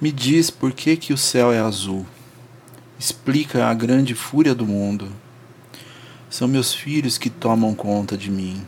[0.00, 2.06] Me diz por que, que o céu é azul.
[2.98, 5.12] Explica a grande fúria do mundo.
[6.30, 8.66] São meus filhos que tomam conta de mim.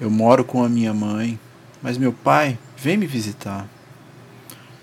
[0.00, 1.38] Eu moro com a minha mãe,
[1.82, 3.68] mas meu pai vem me visitar.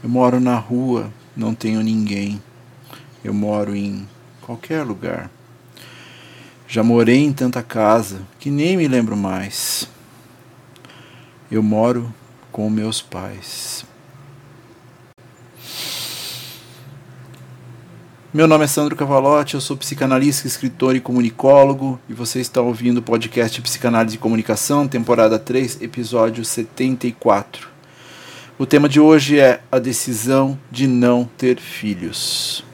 [0.04, 2.40] Eu moro na rua, não tenho ninguém.
[3.24, 4.08] Eu moro em
[4.40, 5.32] qualquer lugar.
[6.68, 9.90] Já morei em tanta casa que nem me lembro mais.
[11.50, 12.14] Eu moro
[12.52, 13.84] com meus pais.
[18.34, 22.98] Meu nome é Sandro Cavalotti, eu sou psicanalista, escritor e comunicólogo, e você está ouvindo
[22.98, 27.70] o podcast Psicanálise e Comunicação, temporada 3, episódio 74.
[28.60, 32.66] O tema de hoje é a decisão de não ter filhos.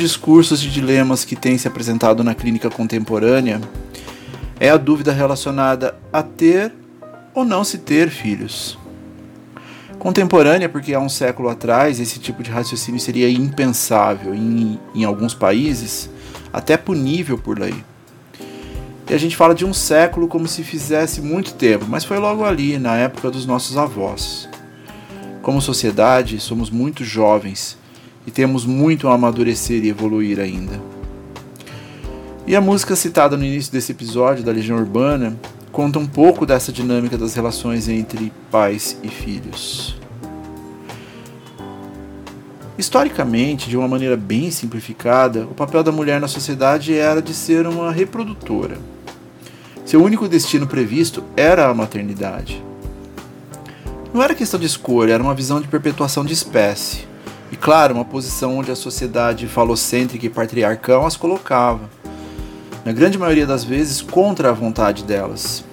[0.00, 3.60] Discursos de dilemas que tem se apresentado na clínica contemporânea
[4.58, 6.72] é a dúvida relacionada a ter
[7.34, 8.78] ou não se ter filhos.
[9.98, 15.34] Contemporânea, porque há um século atrás esse tipo de raciocínio seria impensável, em, em alguns
[15.34, 16.08] países,
[16.50, 17.84] até punível por lei.
[19.08, 22.42] E a gente fala de um século como se fizesse muito tempo, mas foi logo
[22.42, 24.48] ali, na época dos nossos avós.
[25.42, 27.78] Como sociedade, somos muito jovens
[28.26, 30.80] e temos muito a amadurecer e evoluir ainda.
[32.46, 35.38] E a música citada no início desse episódio da Legião Urbana
[35.70, 39.96] conta um pouco dessa dinâmica das relações entre pais e filhos.
[42.76, 47.66] Historicamente, de uma maneira bem simplificada, o papel da mulher na sociedade era de ser
[47.66, 48.78] uma reprodutora.
[49.84, 52.64] Seu único destino previsto era a maternidade.
[54.14, 57.09] Não era questão de escolha, era uma visão de perpetuação de espécie.
[57.50, 61.90] E claro, uma posição onde a sociedade falocêntrica e patriarcal as colocava,
[62.84, 65.64] na grande maioria das vezes contra a vontade delas.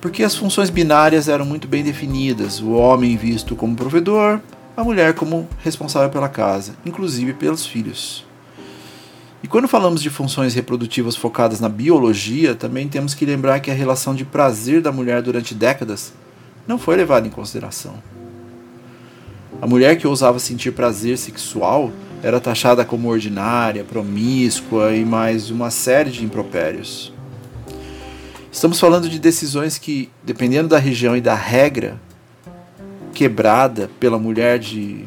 [0.00, 4.40] Porque as funções binárias eram muito bem definidas, o homem visto como provedor,
[4.74, 8.24] a mulher como responsável pela casa, inclusive pelos filhos.
[9.42, 13.74] E quando falamos de funções reprodutivas focadas na biologia, também temos que lembrar que a
[13.74, 16.12] relação de prazer da mulher durante décadas
[16.66, 17.94] não foi levada em consideração.
[19.60, 21.90] A mulher que ousava sentir prazer sexual
[22.22, 27.12] era taxada como ordinária, promíscua e mais uma série de impropérios.
[28.52, 32.00] Estamos falando de decisões que, dependendo da região e da regra
[33.14, 35.04] quebrada pela mulher de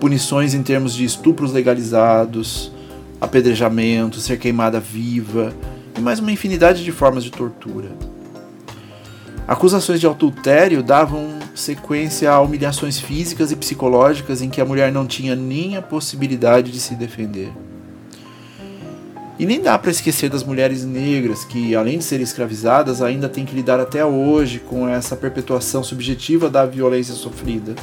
[0.00, 2.72] punições em termos de estupros legalizados,
[3.20, 5.52] apedrejamento, ser queimada viva
[5.96, 7.90] e mais uma infinidade de formas de tortura.
[9.46, 15.06] Acusações de adultério davam sequência a humilhações físicas e psicológicas em que a mulher não
[15.06, 17.52] tinha nem a possibilidade de se defender.
[19.38, 23.44] E nem dá para esquecer das mulheres negras que, além de serem escravizadas, ainda têm
[23.44, 27.74] que lidar até hoje com essa perpetuação subjetiva da violência sofrida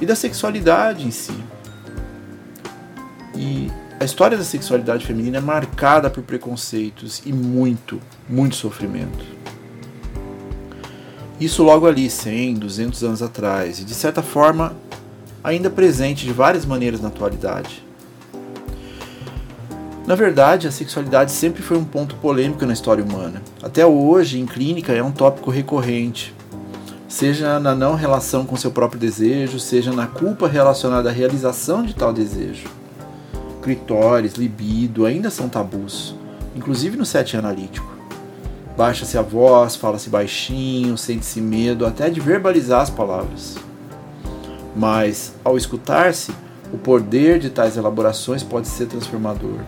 [0.00, 1.34] e da sexualidade em si.
[3.34, 3.70] E
[4.00, 9.24] a história da sexualidade feminina é marcada por preconceitos e muito, muito sofrimento.
[11.38, 14.74] Isso logo ali, 100, 200 anos atrás, e de certa forma
[15.44, 17.84] ainda presente de várias maneiras na atualidade.
[20.06, 23.42] Na verdade, a sexualidade sempre foi um ponto polêmico na história humana.
[23.62, 26.32] Até hoje, em clínica, é um tópico recorrente,
[27.08, 31.94] seja na não relação com seu próprio desejo, seja na culpa relacionada à realização de
[31.94, 32.68] tal desejo.
[33.62, 36.14] Clitóris, libido ainda são tabus,
[36.54, 37.95] inclusive no set analítico.
[38.76, 43.56] Baixa-se a voz, fala-se baixinho, sente-se medo até de verbalizar as palavras.
[44.76, 46.30] Mas, ao escutar-se,
[46.70, 49.60] o poder de tais elaborações pode ser transformador.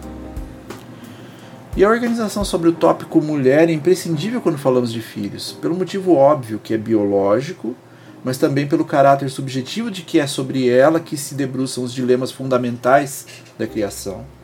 [1.75, 6.14] E a organização sobre o tópico mulher é imprescindível quando falamos de filhos, pelo motivo
[6.14, 7.75] óbvio que é biológico,
[8.22, 12.31] mas também pelo caráter subjetivo de que é sobre ela que se debruçam os dilemas
[12.31, 13.26] fundamentais
[13.58, 14.38] da criação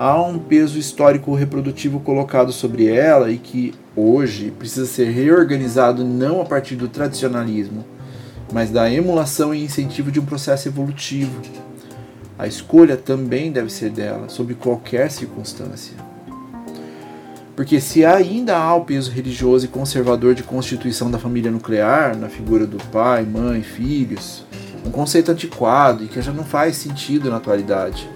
[0.00, 6.40] há um peso histórico reprodutivo colocado sobre ela e que hoje precisa ser reorganizado não
[6.40, 7.84] a partir do tradicionalismo,
[8.50, 11.42] mas da emulação e incentivo de um processo evolutivo,
[12.38, 15.94] A escolha também deve ser dela, sob qualquer circunstância.
[17.54, 22.30] Porque se ainda há o peso religioso e conservador de constituição da família nuclear, na
[22.30, 24.46] figura do pai, mãe, filhos,
[24.86, 28.08] um conceito antiquado e que já não faz sentido na atualidade,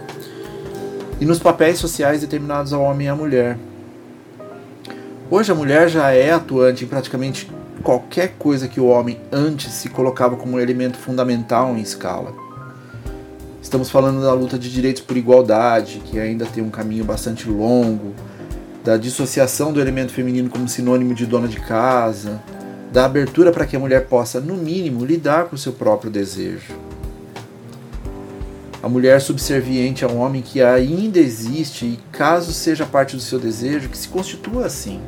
[1.20, 3.58] e nos papéis sociais determinados ao homem e à mulher.
[5.30, 7.50] Hoje a mulher já é atuante em praticamente
[7.82, 12.34] qualquer coisa que o homem antes se colocava como um elemento fundamental em escala.
[13.62, 18.14] Estamos falando da luta de direitos por igualdade, que ainda tem um caminho bastante longo,
[18.84, 22.42] da dissociação do elemento feminino como sinônimo de dona de casa,
[22.92, 26.74] da abertura para que a mulher possa, no mínimo, lidar com o seu próprio desejo.
[28.84, 33.88] A mulher subserviente ao homem que ainda existe e, caso seja parte do seu desejo,
[33.88, 35.00] que se constitua assim.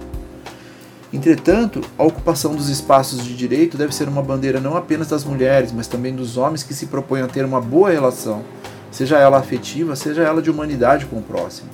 [1.12, 5.73] Entretanto, a ocupação dos espaços de direito deve ser uma bandeira não apenas das mulheres,
[5.73, 8.43] mas também dos homens que se propõem a ter uma boa relação,
[8.90, 11.69] seja ela afetiva, seja ela de humanidade com o próximo.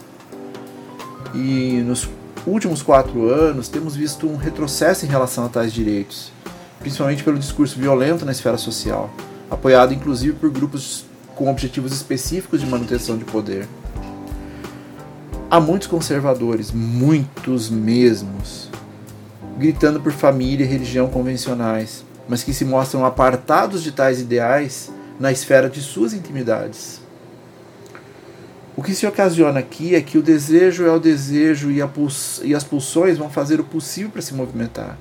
[1.32, 2.08] E nos
[2.44, 6.32] últimos quatro anos temos visto um retrocesso em relação a tais direitos,
[6.80, 9.08] principalmente pelo discurso violento na esfera social,
[9.48, 13.66] apoiado inclusive por grupos com objetivos específicos de manutenção de poder.
[15.50, 18.70] Há muitos conservadores, muitos mesmos,
[19.58, 24.90] gritando por família e religião convencionais, mas que se mostram apartados de tais ideais
[25.20, 27.00] na esfera de suas intimidades.
[28.74, 31.80] O que se ocasiona aqui é que o desejo é o desejo e,
[32.42, 34.96] e as pulsões vão fazer o possível para se movimentar.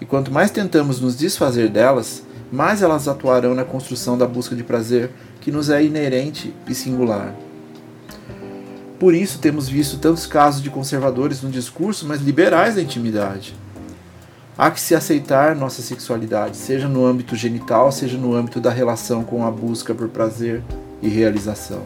[0.00, 4.62] E quanto mais tentamos nos desfazer delas, mais elas atuarão na construção da busca de
[4.62, 5.10] prazer
[5.40, 7.34] que nos é inerente e singular.
[8.98, 13.54] Por isso temos visto tantos casos de conservadores no discurso, mas liberais na intimidade.
[14.56, 19.22] Há que se aceitar nossa sexualidade, seja no âmbito genital, seja no âmbito da relação
[19.22, 20.64] com a busca por prazer
[21.00, 21.84] e realização.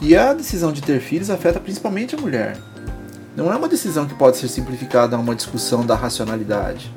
[0.00, 2.56] E a decisão de ter filhos afeta principalmente a mulher.
[3.36, 6.92] Não é uma decisão que pode ser simplificada a uma discussão da racionalidade.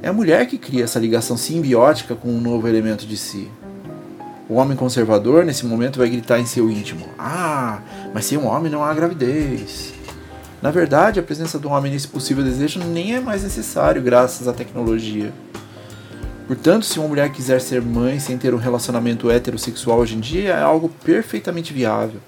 [0.00, 3.50] É a mulher que cria essa ligação simbiótica com um novo elemento de si.
[4.48, 7.80] O homem conservador, nesse momento, vai gritar em seu íntimo: Ah,
[8.14, 9.92] mas sem um homem não há gravidez.
[10.62, 14.52] Na verdade, a presença do homem nesse possível desejo nem é mais necessário graças à
[14.52, 15.32] tecnologia.
[16.46, 20.54] Portanto, se uma mulher quiser ser mãe sem ter um relacionamento heterossexual hoje em dia,
[20.54, 22.20] é algo perfeitamente viável.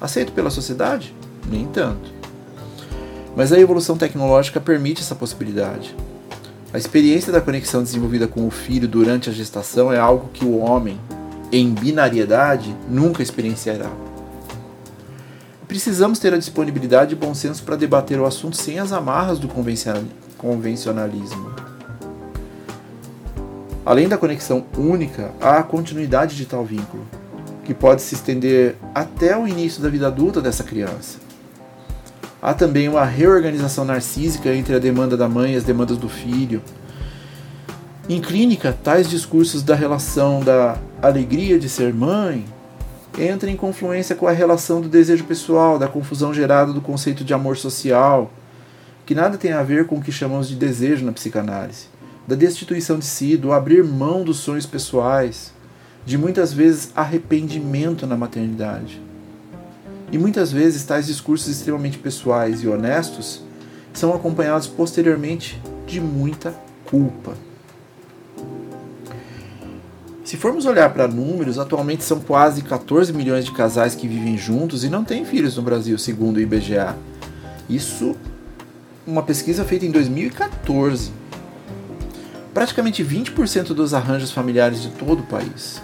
[0.00, 1.14] Aceito pela sociedade?
[1.48, 2.12] Nem tanto.
[3.36, 5.94] Mas a evolução tecnológica permite essa possibilidade.
[6.72, 10.56] A experiência da conexão desenvolvida com o filho durante a gestação é algo que o
[10.56, 10.98] homem,
[11.52, 13.90] em binariedade, nunca experienciará.
[15.68, 19.48] Precisamos ter a disponibilidade e bom senso para debater o assunto sem as amarras do
[20.38, 21.54] convencionalismo.
[23.84, 27.06] Além da conexão única, há a continuidade de tal vínculo,
[27.66, 31.18] que pode se estender até o início da vida adulta dessa criança.
[32.44, 36.60] Há também uma reorganização narcísica entre a demanda da mãe e as demandas do filho.
[38.08, 42.44] Em clínica, tais discursos da relação da alegria de ser mãe
[43.16, 47.32] entra em confluência com a relação do desejo pessoal, da confusão gerada do conceito de
[47.32, 48.28] amor social,
[49.06, 51.86] que nada tem a ver com o que chamamos de desejo na psicanálise,
[52.26, 55.52] da destituição de si, do abrir mão dos sonhos pessoais,
[56.04, 59.00] de muitas vezes arrependimento na maternidade.
[60.12, 63.40] E muitas vezes tais discursos extremamente pessoais e honestos
[63.94, 66.54] são acompanhados posteriormente de muita
[66.84, 67.32] culpa.
[70.22, 74.84] Se formos olhar para números, atualmente são quase 14 milhões de casais que vivem juntos
[74.84, 76.94] e não têm filhos no Brasil, segundo o IBGA.
[77.68, 78.14] Isso
[79.06, 81.10] uma pesquisa feita em 2014.
[82.54, 85.82] Praticamente 20% dos arranjos familiares de todo o país.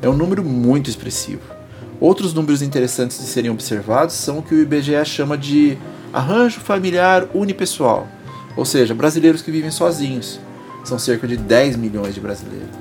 [0.00, 1.61] É um número muito expressivo.
[2.02, 5.78] Outros números interessantes de serem observados são o que o IBGE chama de
[6.12, 8.08] arranjo familiar unipessoal,
[8.56, 10.40] ou seja, brasileiros que vivem sozinhos.
[10.82, 12.74] São cerca de 10 milhões de brasileiros.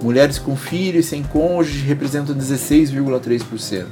[0.00, 3.84] Mulheres com filhos sem cônjuge representam 16,3%.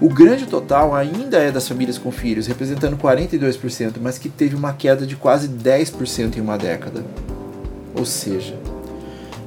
[0.00, 4.72] O grande total ainda é das famílias com filhos, representando 42%, mas que teve uma
[4.72, 7.04] queda de quase 10% em uma década.
[7.92, 8.56] Ou seja,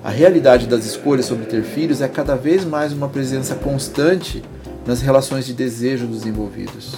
[0.04, 4.44] a realidade das escolhas sobre ter filhos é cada vez mais uma presença constante
[4.86, 6.96] nas relações de desejo dos envolvidos.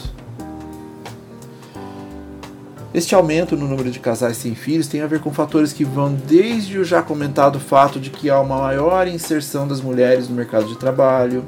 [2.93, 6.13] Este aumento no número de casais sem filhos tem a ver com fatores que vão
[6.13, 10.65] desde o já comentado fato de que há uma maior inserção das mulheres no mercado
[10.65, 11.45] de trabalho,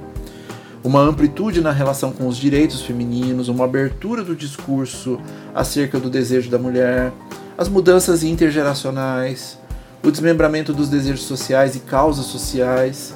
[0.84, 5.20] uma amplitude na relação com os direitos femininos, uma abertura do discurso
[5.54, 7.12] acerca do desejo da mulher,
[7.58, 9.58] as mudanças intergeracionais,
[10.04, 13.16] o desmembramento dos desejos sociais e causas sociais,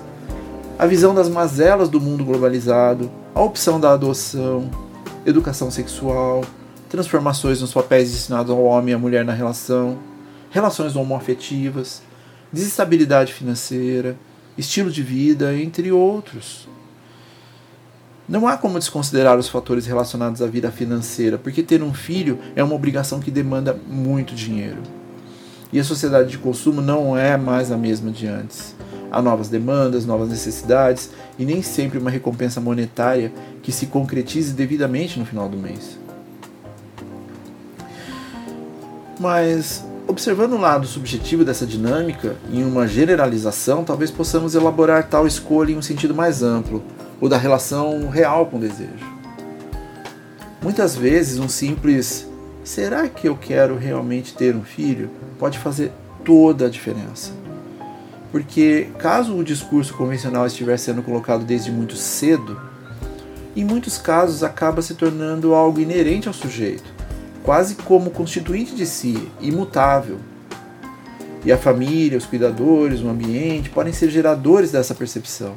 [0.77, 4.70] a visão das mazelas do mundo globalizado, a opção da adoção,
[5.25, 6.44] educação sexual,
[6.89, 9.98] transformações nos papéis ensinados ao homem e à mulher na relação,
[10.51, 12.04] relações homoafetivas,
[12.51, 14.15] desestabilidade financeira,
[14.56, 16.68] estilo de vida, entre outros.
[18.30, 22.63] Não há como desconsiderar os fatores relacionados à vida financeira, porque ter um filho é
[22.63, 24.82] uma obrigação que demanda muito dinheiro.
[25.75, 28.74] E a sociedade de consumo não é mais a mesma de antes.
[29.12, 33.29] Há novas demandas, novas necessidades e nem sempre uma recompensa monetária
[33.62, 36.00] que se concretize devidamente no final do mês.
[39.20, 45.74] Mas, observando o lado subjetivo dessa dinâmica, em uma generalização, talvez possamos elaborar tal escolha
[45.74, 46.82] em um sentido mais amplo,
[47.20, 49.13] o da relação real com o desejo.
[50.62, 52.25] Muitas vezes, um simples
[52.66, 55.92] será que eu quero realmente ter um filho pode fazer
[56.26, 57.32] toda a diferença.
[58.32, 62.60] Porque, caso o discurso convencional estiver sendo colocado desde muito cedo,
[63.56, 66.84] em muitos casos acaba se tornando algo inerente ao sujeito,
[67.44, 70.18] quase como constituinte de si, imutável.
[71.46, 75.54] E a família, os cuidadores, o ambiente podem ser geradores dessa percepção.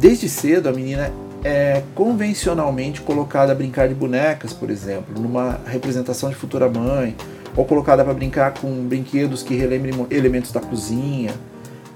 [0.00, 6.28] Desde cedo, a menina é convencionalmente colocada a brincar de bonecas, por exemplo, numa representação
[6.28, 7.16] de futura mãe,
[7.56, 11.34] ou colocada para brincar com brinquedos que relembrem elementos da cozinha,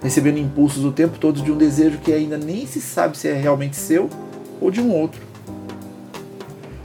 [0.02, 3.34] recebendo impulsos o tempo todo de um desejo que ainda nem se sabe se é
[3.34, 4.08] realmente seu
[4.60, 5.20] ou de um outro.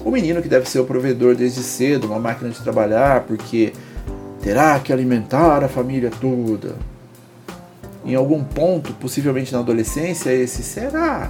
[0.04, 3.74] O menino que deve ser o provedor desde cedo, uma máquina de trabalhar, porque
[4.42, 6.76] terá que alimentar a família toda,
[8.06, 11.30] em algum ponto, possivelmente na adolescência, esse será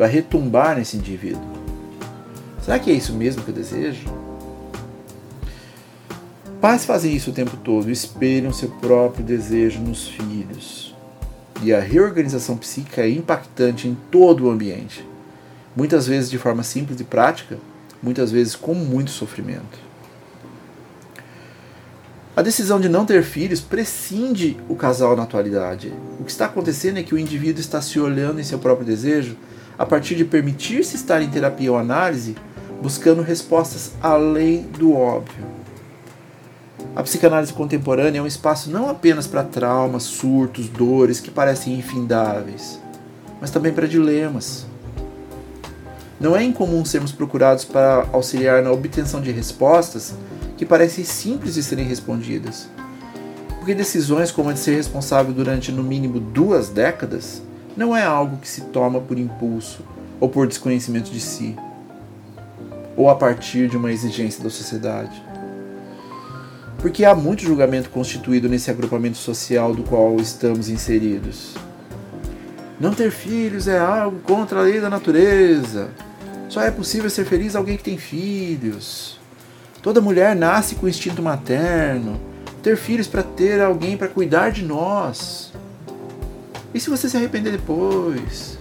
[0.00, 1.44] vai retumbar nesse indivíduo.
[2.62, 4.06] Será que é isso mesmo que eu desejo?
[6.58, 10.96] Pais fazem isso o tempo todo, espelham seu próprio desejo nos filhos.
[11.62, 15.06] E a reorganização psíquica é impactante em todo o ambiente.
[15.76, 17.58] Muitas vezes de forma simples e prática,
[18.02, 19.78] muitas vezes com muito sofrimento.
[22.34, 25.92] A decisão de não ter filhos prescinde o casal na atualidade.
[26.18, 29.36] O que está acontecendo é que o indivíduo está se olhando em seu próprio desejo
[29.80, 32.36] a partir de permitir-se estar em terapia ou análise,
[32.82, 35.42] buscando respostas além do óbvio.
[36.94, 42.78] A psicanálise contemporânea é um espaço não apenas para traumas, surtos, dores que parecem infindáveis,
[43.40, 44.66] mas também para dilemas.
[46.20, 50.12] Não é incomum sermos procurados para auxiliar na obtenção de respostas
[50.58, 52.68] que parecem simples de serem respondidas.
[53.56, 57.40] Porque decisões como a de ser responsável durante no mínimo duas décadas
[57.80, 59.82] não é algo que se toma por impulso
[60.20, 61.56] ou por desconhecimento de si,
[62.94, 65.24] ou a partir de uma exigência da sociedade.
[66.76, 71.54] Porque há muito julgamento constituído nesse agrupamento social do qual estamos inseridos.
[72.78, 75.88] Não ter filhos é algo contra a lei da natureza.
[76.50, 79.18] Só é possível ser feliz alguém que tem filhos.
[79.80, 82.20] Toda mulher nasce com instinto materno.
[82.62, 85.49] Ter filhos para ter alguém para cuidar de nós.
[86.72, 88.58] E se você se arrepender depois?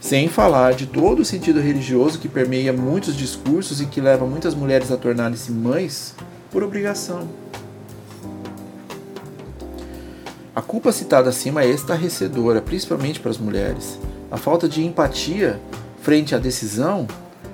[0.00, 4.54] Sem falar de todo o sentido religioso que permeia muitos discursos e que leva muitas
[4.54, 6.14] mulheres a tornarem-se mães
[6.50, 7.28] por obrigação.
[10.54, 13.98] A culpa citada acima é estarrecedora, principalmente para as mulheres.
[14.30, 15.60] A falta de empatia
[16.00, 17.06] frente à decisão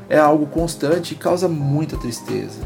[0.09, 2.61] é algo constante e causa muita tristeza.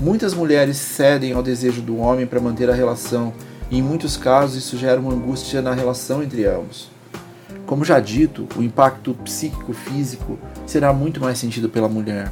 [0.00, 3.32] Muitas mulheres cedem ao desejo do homem para manter a relação,
[3.72, 6.90] e em muitos casos isso gera uma angústia na relação entre ambos.
[7.64, 12.30] Como já dito, o impacto psíquico-físico será muito mais sentido pela mulher.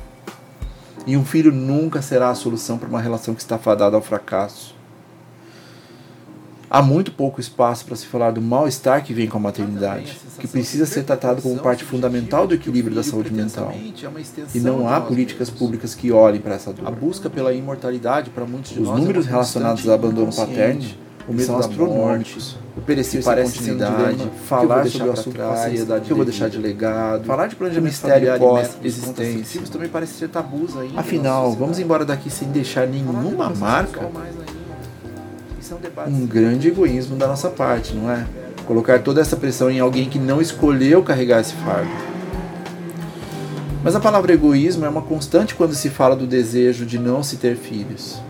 [1.07, 4.75] E um filho nunca será a solução para uma relação que está fadada ao fracasso.
[6.69, 10.47] Há muito pouco espaço para se falar do mal-estar que vem com a maternidade, que
[10.47, 13.73] precisa ser tratado como parte fundamental do equilíbrio da saúde mental.
[14.55, 16.87] E não há políticas públicas que olhem para essa dor.
[16.87, 20.85] A busca pela imortalidade para muitos de Os números relacionados ao abandono paterno
[21.29, 22.57] o medo são astronômicos.
[22.77, 26.25] O perecer parece continuidade, falar sobre o assunto trás, com a seriedade que eu vou
[26.25, 31.01] deixar de legado, falar de planejamento mistério pós-existência também parece ser tabus ainda.
[31.01, 34.09] Afinal, vamos embora daqui sem deixar nenhuma marca?
[36.09, 38.27] um grande egoísmo da nossa parte, não é?
[38.67, 41.91] Colocar toda essa pressão em alguém que não escolheu carregar esse fardo.
[43.83, 47.37] Mas a palavra egoísmo é uma constante quando se fala do desejo de não se
[47.37, 48.21] ter filhos.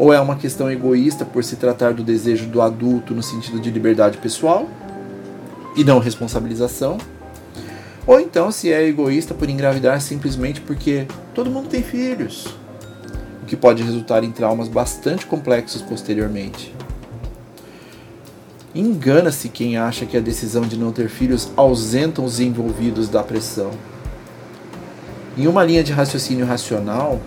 [0.00, 3.70] Ou é uma questão egoísta por se tratar do desejo do adulto no sentido de
[3.70, 4.66] liberdade pessoal
[5.76, 6.96] e não responsabilização.
[8.06, 12.46] Ou então se é egoísta por engravidar simplesmente porque todo mundo tem filhos
[13.46, 16.74] que pode resultar em traumas bastante complexos posteriormente.
[18.74, 23.70] Engana-se quem acha que a decisão de não ter filhos ausenta os envolvidos da pressão.
[25.36, 27.20] Em uma linha de raciocínio racional,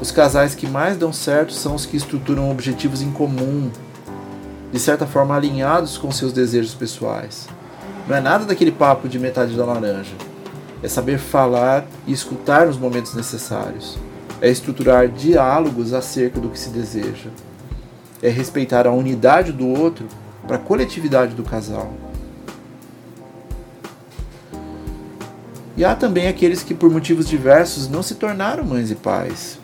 [0.00, 3.70] os casais que mais dão certo são os que estruturam objetivos em comum,
[4.72, 7.46] de certa forma alinhados com seus desejos pessoais.
[8.08, 10.14] Não é nada daquele papo de metade da laranja.
[10.82, 13.96] É saber falar e escutar nos momentos necessários.
[14.40, 17.30] É estruturar diálogos acerca do que se deseja.
[18.20, 20.06] É respeitar a unidade do outro
[20.46, 21.94] para a coletividade do casal.
[25.76, 29.58] E há também aqueles que, por motivos diversos, não se tornaram mães e pais.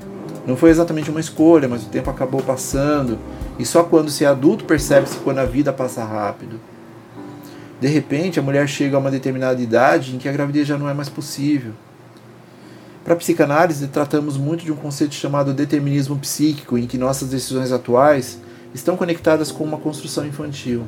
[0.47, 3.19] Não foi exatamente uma escolha, mas o tempo acabou passando
[3.59, 6.59] e só quando se é adulto percebe-se quando a vida passa rápido.
[7.81, 10.89] De repente, a mulher chega a uma determinada idade em que a gravidez já não
[10.89, 11.73] é mais possível.
[13.03, 17.73] Para a psicanálise, tratamos muito de um conceito chamado determinismo psíquico, em que nossas decisões
[17.73, 18.39] atuais
[18.75, 20.85] estão conectadas com uma construção infantil.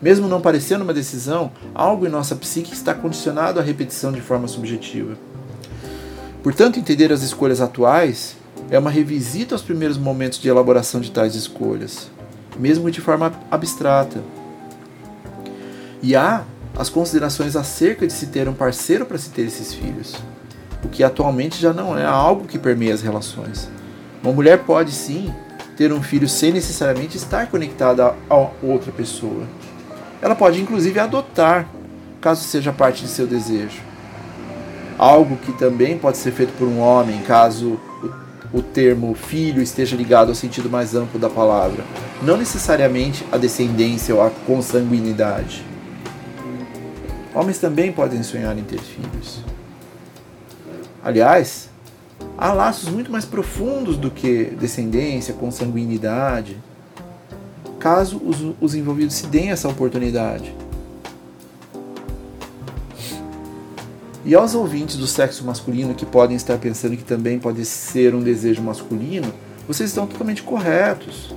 [0.00, 4.48] Mesmo não parecendo uma decisão, algo em nossa psique está condicionado à repetição de forma
[4.48, 5.16] subjetiva.
[6.42, 8.36] Portanto, entender as escolhas atuais
[8.70, 12.10] é uma revisita aos primeiros momentos de elaboração de tais escolhas,
[12.58, 14.22] mesmo de forma abstrata.
[16.02, 16.44] E há
[16.76, 20.14] as considerações acerca de se ter um parceiro para se ter esses filhos,
[20.82, 23.68] o que atualmente já não é algo que permeia as relações.
[24.22, 25.32] Uma mulher pode sim
[25.76, 29.46] ter um filho sem necessariamente estar conectada a outra pessoa.
[30.20, 31.68] Ela pode inclusive adotar,
[32.20, 33.80] caso seja parte de seu desejo.
[34.96, 37.80] Algo que também pode ser feito por um homem, caso
[38.52, 41.84] o termo filho esteja ligado ao sentido mais amplo da palavra,
[42.22, 45.64] não necessariamente a descendência ou a consanguinidade.
[47.34, 49.40] Homens também podem sonhar em ter filhos.
[51.02, 51.70] Aliás,
[52.36, 56.58] há laços muito mais profundos do que descendência, consanguinidade,
[57.78, 60.54] caso os, os envolvidos se deem essa oportunidade.
[64.24, 68.20] E aos ouvintes do sexo masculino que podem estar pensando que também pode ser um
[68.20, 69.32] desejo masculino,
[69.66, 71.34] vocês estão totalmente corretos.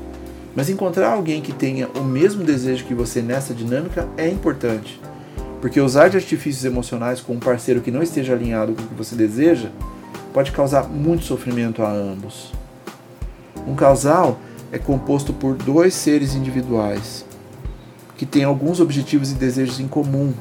[0.56, 5.02] Mas encontrar alguém que tenha o mesmo desejo que você nessa dinâmica é importante.
[5.60, 8.94] Porque usar de artifícios emocionais com um parceiro que não esteja alinhado com o que
[8.94, 9.70] você deseja
[10.32, 12.54] pode causar muito sofrimento a ambos.
[13.68, 14.40] Um casal
[14.72, 17.26] é composto por dois seres individuais
[18.16, 20.34] que têm alguns objetivos e desejos em comum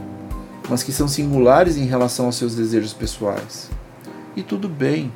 [0.68, 3.70] mas que são singulares em relação aos seus desejos pessoais.
[4.36, 5.12] E tudo bem.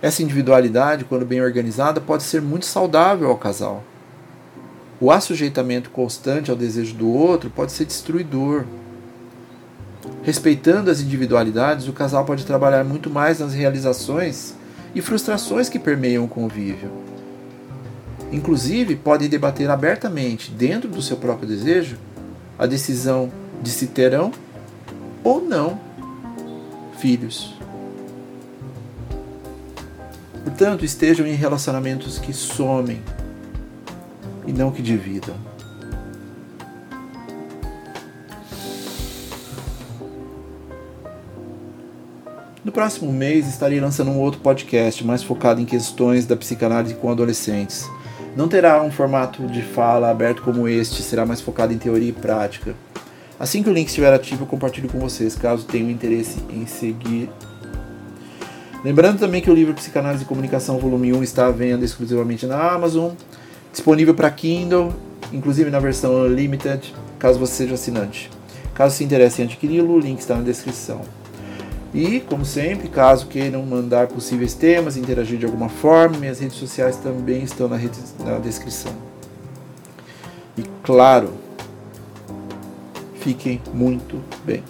[0.00, 3.82] Essa individualidade, quando bem organizada, pode ser muito saudável ao casal.
[5.00, 8.64] O assujeitamento constante ao desejo do outro pode ser destruidor.
[10.22, 14.54] Respeitando as individualidades, o casal pode trabalhar muito mais nas realizações
[14.94, 16.90] e frustrações que permeiam o convívio.
[18.32, 21.96] Inclusive, podem debater abertamente, dentro do seu próprio desejo,
[22.58, 23.30] a decisão
[23.62, 24.32] de se terão
[25.22, 25.80] ou não
[26.98, 27.54] filhos.
[30.44, 33.02] Portanto, estejam em relacionamentos que somem
[34.46, 35.34] e não que dividam.
[42.64, 47.10] No próximo mês estarei lançando um outro podcast mais focado em questões da psicanálise com
[47.10, 47.88] adolescentes.
[48.36, 52.12] Não terá um formato de fala aberto como este, será mais focado em teoria e
[52.12, 52.74] prática.
[53.40, 57.30] Assim que o link estiver ativo, eu compartilho com vocês, caso tenham interesse em seguir.
[58.84, 62.72] Lembrando também que o livro Psicanálise e Comunicação, volume 1, está à venda exclusivamente na
[62.72, 63.12] Amazon,
[63.72, 64.92] disponível para Kindle,
[65.32, 68.30] inclusive na versão Limited, caso você seja assinante.
[68.74, 71.00] Caso se interesse em adquiri-lo, o link está na descrição.
[71.96, 76.98] E, como sempre, caso queiram mandar possíveis temas, interagir de alguma forma, minhas redes sociais
[76.98, 78.92] também estão na, rede, na descrição.
[80.58, 81.32] E claro,
[83.18, 84.62] fiquem muito bem.